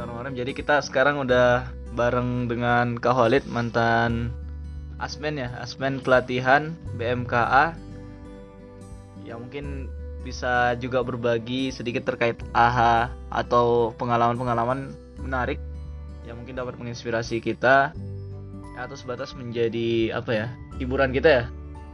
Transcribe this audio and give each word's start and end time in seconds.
Bismillahirrahmanirrahim. 0.00 0.40
Jadi 0.40 0.52
kita 0.56 0.76
sekarang 0.80 1.16
udah 1.20 1.68
bareng 1.92 2.48
dengan 2.48 2.96
Kak 2.96 3.12
Holid 3.12 3.44
mantan 3.52 4.32
Asmen 4.96 5.36
ya, 5.36 5.52
Asmen 5.60 6.00
pelatihan 6.00 6.72
BMKA. 6.96 7.76
Ya 9.28 9.36
mungkin 9.36 9.92
bisa 10.24 10.72
juga 10.80 11.04
berbagi 11.04 11.68
sedikit 11.68 12.08
terkait 12.08 12.40
AHA 12.56 13.12
atau 13.28 13.92
pengalaman-pengalaman 14.00 14.88
menarik 15.20 15.60
yang 16.24 16.40
mungkin 16.40 16.56
dapat 16.56 16.80
menginspirasi 16.80 17.44
kita 17.44 17.92
atau 18.80 18.96
sebatas 18.96 19.36
menjadi 19.36 20.16
apa 20.16 20.32
ya 20.32 20.46
hiburan 20.80 21.12
kita 21.12 21.28
ya 21.28 21.44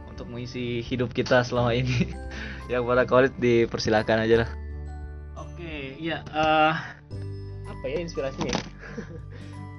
untuk 0.07 0.31
mengisi 0.31 0.79
hidup 0.79 1.11
kita 1.11 1.43
selama 1.43 1.75
ini. 1.75 2.07
yang 2.71 2.87
pada 2.87 3.03
Khalid 3.03 3.35
dipersilakan 3.35 4.23
aja 4.23 4.47
lah. 4.47 4.49
Oke, 5.43 5.99
iya. 5.99 6.23
eh, 6.31 6.75
apa 7.77 7.85
ya 7.93 7.97
inspirasinya? 8.01 8.51
ya? 8.53 8.63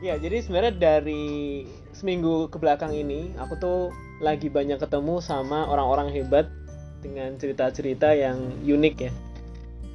ya, 0.07 0.15
jadi 0.23 0.37
sebenarnya 0.43 0.75
dari 0.79 1.67
seminggu 1.91 2.47
ke 2.47 2.57
belakang 2.63 2.95
ini, 2.95 3.35
aku 3.39 3.59
tuh 3.59 3.79
lagi 4.23 4.47
banyak 4.47 4.79
ketemu 4.79 5.19
sama 5.19 5.67
orang-orang 5.67 6.15
hebat 6.15 6.47
dengan 7.03 7.35
cerita-cerita 7.39 8.15
yang 8.15 8.39
unik 8.63 8.95
ya. 9.03 9.13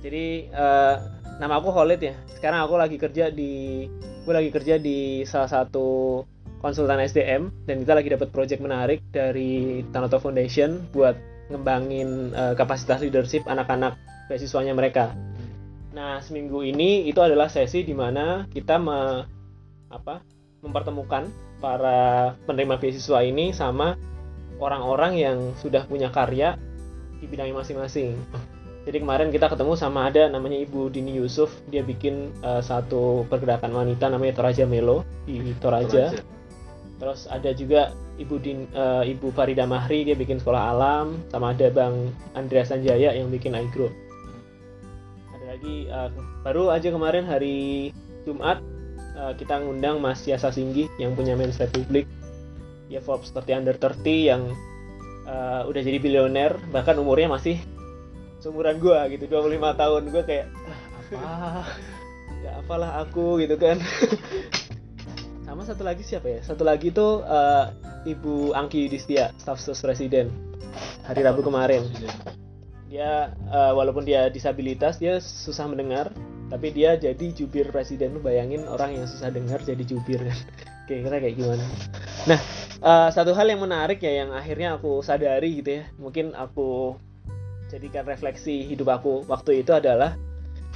Jadi 0.03 0.51
eh, 0.51 0.95
nama 1.39 1.59
aku 1.59 1.71
Khalid 1.71 2.01
ya. 2.03 2.15
Sekarang 2.35 2.63
aku 2.63 2.75
lagi 2.75 2.99
kerja 2.99 3.31
di, 3.31 3.87
gue 4.27 4.33
lagi 4.33 4.51
kerja 4.51 4.75
di 4.79 5.23
salah 5.23 5.47
satu 5.47 6.21
konsultan 6.63 7.03
SDM 7.03 7.51
dan 7.67 7.83
kita 7.83 7.93
lagi 7.95 8.09
dapat 8.11 8.31
project 8.31 8.63
menarik 8.63 9.03
dari 9.11 9.83
Tanoto 9.91 10.19
Foundation 10.19 10.87
buat 10.95 11.15
ngembangin 11.51 12.31
eh, 12.31 12.53
kapasitas 12.55 13.03
leadership 13.03 13.43
anak-anak 13.47 13.95
beasiswanya 14.31 14.71
mereka. 14.71 15.11
Nah, 15.93 16.17
seminggu 16.25 16.65
ini 16.65 17.05
itu 17.05 17.21
adalah 17.21 17.47
sesi 17.53 17.85
di 17.85 17.93
mana 17.93 18.49
kita 18.49 18.81
me- 18.81 19.29
apa, 19.93 20.25
mempertemukan 20.65 21.29
para 21.61 22.33
penerima 22.49 22.81
beasiswa 22.81 23.21
ini 23.21 23.53
sama 23.53 23.93
orang-orang 24.57 25.13
yang 25.21 25.37
sudah 25.61 25.85
punya 25.85 26.09
karya 26.09 26.57
di 27.21 27.29
bidangnya 27.29 27.61
masing-masing. 27.61 28.17
Jadi 28.83 28.99
kemarin 28.99 29.31
kita 29.31 29.47
ketemu 29.47 29.79
sama 29.79 30.11
ada 30.11 30.27
namanya 30.27 30.59
Ibu 30.59 30.91
Dini 30.91 31.15
Yusuf, 31.15 31.55
dia 31.71 31.85
bikin 31.85 32.35
eh, 32.43 32.59
satu 32.59 33.23
pergerakan 33.31 33.71
wanita 33.71 34.11
namanya 34.11 34.43
Toraja 34.43 34.67
Melo 34.67 35.07
di 35.23 35.55
Toraja. 35.61 36.11
Terus 36.99 37.29
ada 37.31 37.51
juga 37.55 37.95
Ibu 38.19 38.35
Din, 38.43 38.67
eh, 38.75 39.13
Ibu 39.15 39.31
Farida 39.31 39.63
Mahri 39.63 40.03
dia 40.03 40.17
bikin 40.19 40.41
sekolah 40.41 40.75
alam, 40.75 41.21
sama 41.31 41.55
ada 41.55 41.71
Bang 41.71 42.11
Andreas 42.35 42.75
Sanjaya 42.75 43.15
yang 43.15 43.31
bikin 43.31 43.55
iGrow. 43.55 43.87
Lagi 45.53 45.85
eh, 45.85 46.09
baru 46.41 46.73
aja 46.73 46.89
kemarin 46.89 47.29
hari 47.29 47.93
Jumat 48.25 48.57
eh, 49.13 49.33
kita 49.37 49.61
ngundang 49.61 50.01
Mas 50.01 50.25
Yasa 50.25 50.49
Singgi 50.49 50.89
yang 50.97 51.13
punya 51.13 51.37
Men's 51.37 51.61
Republic. 51.61 52.09
Dia 52.89 52.99
Forbes 53.05 53.29
30 53.29 53.61
under 53.61 53.77
30 53.77 54.01
yang 54.33 54.41
eh, 55.29 55.61
udah 55.69 55.81
jadi 55.85 56.01
bilioner, 56.01 56.57
bahkan 56.73 56.97
umurnya 56.97 57.29
masih 57.29 57.61
seumuran 58.41 58.81
gua 58.81 59.05
gitu, 59.13 59.29
25 59.29 59.61
tahun. 59.77 60.01
Gua 60.09 60.23
kayak 60.25 60.49
"Ah, 61.13 61.61
apa? 61.61 61.63
Ya 62.41 62.51
apalah 62.59 63.05
aku 63.05 63.37
gitu 63.39 63.55
kan. 63.61 63.77
sama 65.53 65.69
satu 65.69 65.85
lagi 65.85 66.01
siapa 66.01 66.33
ya 66.33 66.39
satu 66.41 66.65
lagi 66.65 66.89
tuh 66.89 67.21
eh, 67.21 67.65
ibu 68.09 68.57
Angki 68.57 68.89
Yudhistia 68.89 69.29
staf 69.37 69.61
sus 69.61 69.77
presiden 69.85 70.33
hari 71.05 71.21
Rabu 71.21 71.45
kemarin 71.45 71.85
dia 72.93 73.33
eh, 73.49 73.73
walaupun 73.73 74.05
dia 74.05 74.29
disabilitas 74.29 75.01
dia 75.01 75.17
susah 75.17 75.65
mendengar. 75.65 76.13
Tapi 76.53 76.69
dia 76.69 76.93
jadi 76.93 77.33
jubir 77.33 77.73
presiden. 77.73 78.21
Bayangin 78.21 78.69
orang 78.69 78.93
yang 78.93 79.09
susah 79.09 79.33
dengar 79.33 79.57
jadi 79.65 79.81
jubir 79.81 80.21
kan? 80.21 80.37
Kira-kira 80.87 81.17
kayak 81.17 81.35
gimana? 81.41 81.65
Nah 82.29 82.39
eh, 82.77 83.09
satu 83.09 83.33
hal 83.33 83.49
yang 83.49 83.65
menarik 83.65 83.97
ya 83.97 84.21
yang 84.21 84.29
akhirnya 84.29 84.77
aku 84.77 85.01
sadari 85.01 85.65
gitu 85.65 85.81
ya. 85.81 85.83
Mungkin 85.97 86.37
aku 86.37 86.93
jadikan 87.73 88.05
refleksi 88.05 88.69
hidup 88.69 89.01
aku 89.01 89.25
waktu 89.25 89.65
itu 89.65 89.73
adalah 89.73 90.13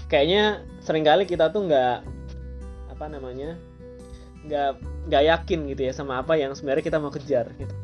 kayaknya 0.10 0.66
sering 0.82 1.06
kali 1.06 1.30
kita 1.30 1.54
tuh 1.54 1.70
nggak 1.70 2.02
apa 2.90 3.06
namanya 3.06 3.54
nggak 4.50 4.82
nggak 5.06 5.24
yakin 5.30 5.60
gitu 5.70 5.82
ya 5.86 5.94
sama 5.94 6.26
apa 6.26 6.34
yang 6.34 6.58
sebenarnya 6.58 6.82
kita 6.82 6.98
mau 6.98 7.14
kejar 7.14 7.54
gitu. 7.62 7.76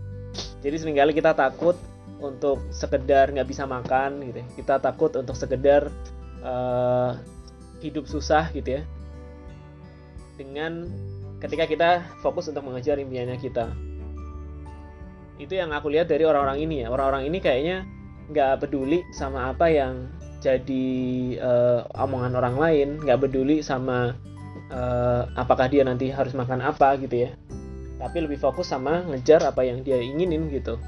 Jadi 0.66 0.76
sering 0.82 0.98
kali 0.98 1.14
kita 1.14 1.38
takut 1.38 1.78
untuk 2.24 2.64
sekedar 2.72 3.30
nggak 3.36 3.46
bisa 3.46 3.68
makan 3.68 4.24
gitu 4.32 4.40
ya. 4.40 4.48
Kita 4.56 4.74
takut 4.80 5.12
untuk 5.20 5.36
sekedar 5.36 5.92
eh, 6.40 7.12
hidup 7.84 8.08
susah 8.08 8.48
gitu 8.56 8.80
ya. 8.80 8.82
Dengan 10.40 10.88
ketika 11.44 11.68
kita 11.68 11.90
fokus 12.24 12.48
untuk 12.48 12.64
mengejar 12.64 12.98
impiannya 12.98 13.38
kita. 13.38 13.68
Itu 15.38 15.60
yang 15.60 15.76
aku 15.76 15.92
lihat 15.92 16.08
dari 16.08 16.24
orang-orang 16.24 16.64
ini 16.64 16.76
ya. 16.84 16.88
Orang-orang 16.90 17.28
ini 17.28 17.44
kayaknya 17.44 17.84
nggak 18.32 18.64
peduli 18.64 19.04
sama 19.12 19.52
apa 19.52 19.68
yang 19.68 20.08
jadi 20.40 20.88
eh, 21.38 21.82
omongan 22.00 22.34
orang 22.40 22.56
lain. 22.56 22.90
Nggak 23.04 23.28
peduli 23.28 23.60
sama 23.60 24.16
eh, 24.72 25.22
apakah 25.36 25.68
dia 25.68 25.84
nanti 25.84 26.08
harus 26.08 26.32
makan 26.32 26.64
apa 26.64 26.96
gitu 27.04 27.28
ya. 27.28 27.32
Tapi 28.00 28.24
lebih 28.24 28.40
fokus 28.40 28.72
sama 28.72 29.04
ngejar 29.12 29.44
apa 29.44 29.64
yang 29.64 29.84
dia 29.84 30.00
inginin 30.00 30.48
gitu 30.52 30.80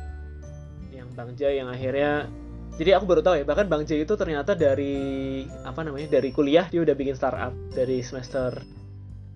Bang 1.15 1.33
Jai 1.39 1.57
yang 1.63 1.71
akhirnya 1.71 2.27
jadi 2.75 2.99
aku 2.99 3.07
baru 3.07 3.23
tahu 3.23 3.35
ya 3.39 3.45
bahkan 3.47 3.71
Bang 3.71 3.87
Jai 3.87 4.03
itu 4.03 4.13
ternyata 4.19 4.51
dari 4.53 5.47
apa 5.63 5.79
namanya 5.81 6.19
dari 6.19 6.35
kuliah 6.35 6.67
dia 6.67 6.83
udah 6.83 6.95
bikin 6.95 7.15
startup 7.15 7.55
dari 7.71 8.03
semester 8.03 8.59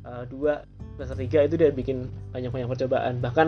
2 0.03 0.99
semester 0.99 1.17
3 1.17 1.47
itu 1.47 1.55
dia 1.55 1.71
bikin 1.71 2.11
banyak-banyak 2.35 2.67
percobaan. 2.67 3.23
Bahkan 3.23 3.47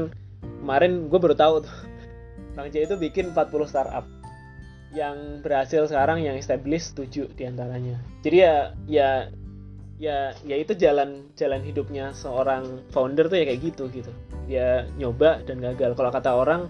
kemarin 0.64 1.12
gue 1.12 1.20
baru 1.20 1.36
tahu 1.36 1.56
tuh 1.68 1.76
Bang 2.56 2.72
Jai 2.72 2.88
itu 2.88 2.96
bikin 2.96 3.36
40 3.36 3.52
startup 3.68 4.06
yang 4.92 5.40
berhasil 5.40 5.88
sekarang 5.88 6.24
yang 6.24 6.36
established 6.36 6.96
7 6.96 7.32
di 7.36 7.44
antaranya. 7.48 8.00
Jadi 8.24 8.38
ya 8.40 8.56
ya 8.88 9.10
ya 10.02 10.34
ya 10.44 10.56
itu 10.58 10.74
jalan 10.76 11.32
jalan 11.38 11.62
hidupnya 11.64 12.12
seorang 12.12 12.84
founder 12.92 13.28
tuh 13.28 13.40
ya 13.40 13.46
kayak 13.48 13.62
gitu 13.72 13.88
gitu. 13.92 14.12
Dia 14.48 14.88
nyoba 14.96 15.44
dan 15.48 15.64
gagal. 15.64 15.96
Kalau 15.96 16.12
kata 16.12 16.32
orang 16.36 16.68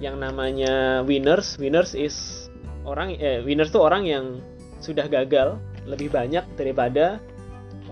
yang 0.00 0.16
namanya 0.16 1.04
winners. 1.04 1.60
Winners 1.60 1.92
is 1.92 2.48
orang 2.88 3.14
eh 3.20 3.44
winners 3.44 3.68
tuh 3.70 3.84
orang 3.84 4.08
yang 4.08 4.40
sudah 4.80 5.06
gagal 5.06 5.60
lebih 5.84 6.08
banyak 6.08 6.42
daripada 6.56 7.20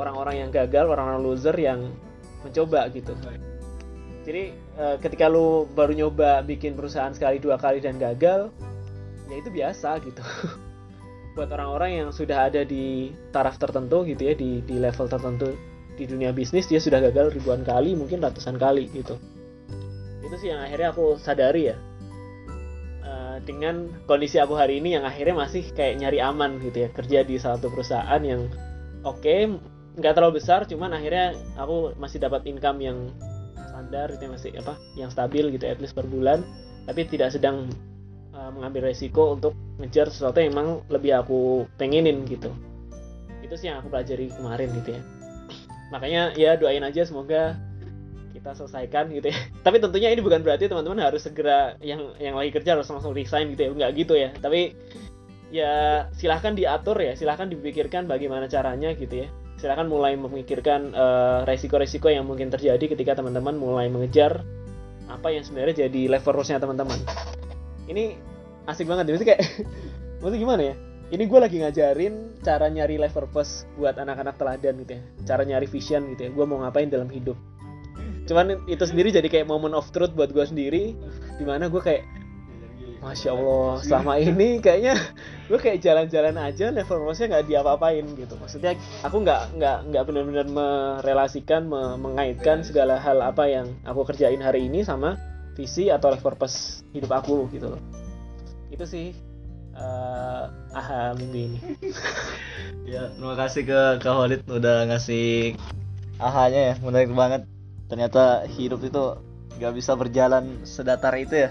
orang-orang 0.01 0.49
yang 0.49 0.51
gagal 0.51 0.89
orang-orang 0.89 1.21
loser 1.21 1.55
yang 1.55 1.93
mencoba 2.41 2.89
gitu. 2.97 3.13
Jadi 4.25 4.57
eh, 4.57 4.97
ketika 5.05 5.29
lu 5.29 5.69
baru 5.77 5.93
nyoba 5.93 6.41
bikin 6.45 6.73
perusahaan 6.73 7.13
sekali 7.13 7.37
dua 7.39 7.61
kali 7.61 7.85
dan 7.85 8.01
gagal 8.01 8.49
ya 9.29 9.37
itu 9.37 9.53
biasa 9.53 10.01
gitu. 10.01 10.25
Buat 11.37 11.53
orang-orang 11.55 12.03
yang 12.03 12.09
sudah 12.11 12.51
ada 12.51 12.65
di 12.65 13.13
taraf 13.31 13.61
tertentu 13.61 14.03
gitu 14.09 14.33
ya 14.33 14.35
di 14.35 14.65
di 14.65 14.81
level 14.81 15.07
tertentu 15.07 15.53
di 15.95 16.07
dunia 16.07 16.31
bisnis 16.31 16.71
dia 16.71 16.79
sudah 16.79 17.03
gagal 17.03 17.35
ribuan 17.37 17.67
kali 17.67 17.93
mungkin 17.93 18.25
ratusan 18.25 18.57
kali 18.57 18.89
gitu. 18.97 19.21
Itu 20.25 20.37
sih 20.41 20.53
yang 20.53 20.65
akhirnya 20.65 20.93
aku 20.93 21.17
sadari 21.21 21.73
ya 21.73 21.77
Dengan 23.45 23.91
kondisi 24.07 24.39
aku 24.43 24.59
hari 24.59 24.83
ini 24.83 24.99
yang 24.99 25.05
akhirnya 25.07 25.35
masih 25.39 25.67
kayak 25.75 26.03
nyari 26.03 26.19
aman 26.23 26.59
gitu 26.63 26.87
ya. 26.87 26.89
Kerja 26.91 27.19
di 27.23 27.39
salah 27.39 27.59
satu 27.59 27.71
perusahaan 27.71 28.23
yang 28.23 28.47
oke 29.07 29.37
nggak 29.99 30.15
terlalu 30.15 30.39
besar 30.39 30.63
cuman 30.67 30.95
akhirnya 30.95 31.35
aku 31.59 31.95
masih 31.99 32.23
dapat 32.23 32.47
income 32.47 32.79
yang 32.79 32.99
standar 33.59 34.11
gitu 34.15 34.27
ya, 34.27 34.31
masih 34.31 34.51
apa 34.63 34.75
yang 34.95 35.11
stabil 35.11 35.45
gitu 35.55 35.65
at 35.67 35.79
least 35.79 35.95
per 35.95 36.07
bulan. 36.07 36.43
Tapi 36.89 37.05
tidak 37.05 37.37
sedang 37.37 37.69
uh, 38.33 38.51
mengambil 38.55 38.89
resiko 38.89 39.37
untuk 39.37 39.53
ngejar 39.79 40.09
sesuatu 40.09 40.41
yang 40.41 40.57
emang 40.57 40.69
lebih 40.89 41.19
aku 41.19 41.69
pengenin 41.77 42.25
gitu. 42.25 42.51
Itu 43.45 43.55
sih 43.55 43.71
yang 43.71 43.85
aku 43.85 43.93
pelajari 43.93 44.33
kemarin 44.35 44.69
gitu 44.83 44.97
ya. 44.97 45.03
Makanya 45.89 46.23
ya 46.37 46.57
doain 46.57 46.85
aja 46.85 47.05
semoga 47.05 47.57
kita 48.39 48.55
selesaikan 48.55 49.11
gitu 49.11 49.35
ya. 49.35 49.39
Tapi 49.67 49.83
tentunya 49.83 50.15
ini 50.15 50.23
bukan 50.23 50.41
berarti 50.47 50.71
teman-teman 50.71 51.03
harus 51.03 51.27
segera 51.27 51.75
yang 51.83 52.15
yang 52.23 52.39
lagi 52.39 52.55
kerja 52.55 52.79
harus 52.79 52.87
langsung 52.87 53.13
resign 53.13 53.51
gitu 53.53 53.67
ya. 53.67 53.71
Nggak 53.75 53.91
gitu 53.99 54.15
ya. 54.15 54.31
Tapi 54.39 54.61
ya 55.51 55.75
silahkan 56.15 56.55
diatur 56.55 56.97
ya. 57.03 57.19
Silahkan 57.19 57.51
dipikirkan 57.51 58.07
bagaimana 58.07 58.47
caranya 58.47 58.95
gitu 58.95 59.27
ya. 59.27 59.29
Silahkan 59.59 59.91
mulai 59.91 60.15
memikirkan 60.15 60.95
eh, 60.95 61.41
resiko-resiko 61.45 62.07
yang 62.07 62.25
mungkin 62.25 62.49
terjadi 62.49 62.95
ketika 62.95 63.19
teman-teman 63.19 63.59
mulai 63.59 63.91
mengejar 63.91 64.47
apa 65.11 65.35
yang 65.35 65.43
sebenarnya 65.43 65.91
jadi 65.91 66.15
level 66.15 66.33
rules-nya 66.39 66.63
teman-teman. 66.63 67.03
Ini 67.91 68.15
asik 68.71 68.87
banget 68.87 69.11
ya. 69.11 69.13
Maksudnya 69.19 69.31
kayak 69.35 69.43
maksudnya 70.23 70.41
gimana 70.41 70.63
ya? 70.63 70.75
Ini 71.09 71.25
gue 71.25 71.41
lagi 71.41 71.57
ngajarin 71.65 72.15
cara 72.45 72.69
nyari 72.69 73.01
life 73.01 73.17
purpose 73.17 73.65
buat 73.81 73.97
anak-anak 73.97 74.37
teladan 74.37 74.77
gitu 74.85 74.93
ya. 75.01 75.03
Cara 75.25 75.43
nyari 75.43 75.65
vision 75.65 76.05
gitu 76.13 76.29
ya. 76.29 76.31
Gue 76.31 76.45
mau 76.45 76.61
ngapain 76.61 76.93
dalam 76.93 77.09
hidup 77.09 77.35
cuman 78.29 78.61
itu 78.69 78.85
sendiri 78.85 79.09
jadi 79.09 79.27
kayak 79.27 79.49
moment 79.49 79.73
of 79.73 79.89
truth 79.89 80.13
buat 80.13 80.29
gue 80.31 80.45
sendiri 80.45 80.93
di 81.41 81.45
mana 81.49 81.73
gue 81.73 81.81
kayak 81.81 82.05
Masya 82.99 83.31
Allah, 83.31 83.79
selama 83.79 84.19
ini 84.19 84.59
kayaknya 84.59 84.99
gue 85.47 85.55
kayak 85.55 85.79
jalan-jalan 85.87 86.35
aja 86.35 86.75
level 86.75 86.99
rose 87.07 87.23
nggak 87.23 87.47
diapa-apain 87.47 88.03
gitu. 88.19 88.35
Maksudnya 88.35 88.75
aku 89.07 89.23
nggak 89.23 89.55
nggak 89.55 89.79
nggak 89.95 90.03
benar-benar 90.03 90.47
merelasikan, 90.51 91.71
me 91.71 91.95
mengaitkan 91.95 92.67
segala 92.67 92.99
hal 92.99 93.23
apa 93.23 93.47
yang 93.47 93.71
aku 93.87 94.03
kerjain 94.03 94.43
hari 94.43 94.67
ini 94.67 94.83
sama 94.83 95.15
visi 95.55 95.95
atau 95.95 96.11
life 96.11 96.27
purpose 96.27 96.83
hidup 96.91 97.15
aku 97.15 97.47
gitu 97.55 97.71
loh. 97.71 97.83
Itu 98.75 98.83
sih 98.83 99.15
uh, 99.79 100.51
aha 100.75 101.15
minggu 101.15 101.39
ini. 101.39 101.59
ya, 102.91 103.15
terima 103.15 103.39
kasih 103.39 103.63
ke 103.63 103.81
Kak 104.03 104.43
udah 104.51 104.91
ngasih 104.91 105.55
ahanya 106.19 106.75
ya, 106.75 106.83
menarik 106.83 107.15
banget. 107.15 107.47
Ternyata 107.89 108.45
hidup 108.47 108.85
itu 108.85 109.17
nggak 109.59 109.73
bisa 109.75 109.97
berjalan 109.97 110.63
sedatar 110.63 111.17
itu 111.17 111.49
ya. 111.49 111.51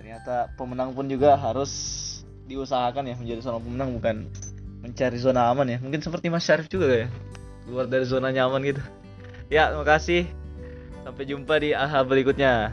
Ternyata 0.00 0.50
pemenang 0.56 0.96
pun 0.96 1.06
juga 1.06 1.36
harus 1.36 1.70
diusahakan 2.44 3.08
ya 3.08 3.14
menjadi 3.16 3.40
seorang 3.44 3.62
pemenang 3.64 3.90
bukan 3.96 4.16
mencari 4.80 5.16
zona 5.20 5.48
aman 5.52 5.68
ya. 5.68 5.78
Mungkin 5.80 6.00
seperti 6.00 6.32
Mas 6.32 6.44
Syarif 6.44 6.68
juga 6.72 7.06
ya 7.06 7.08
keluar 7.64 7.88
dari 7.88 8.04
zona 8.04 8.28
nyaman 8.32 8.60
gitu. 8.64 8.82
Ya 9.48 9.72
terima 9.72 9.84
kasih 9.84 10.28
sampai 11.04 11.24
jumpa 11.28 11.60
di 11.60 11.76
AHA 11.76 12.00
berikutnya 12.08 12.72